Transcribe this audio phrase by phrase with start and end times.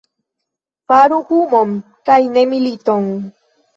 [0.91, 1.75] Faru humon
[2.11, 3.07] kaj ne militon!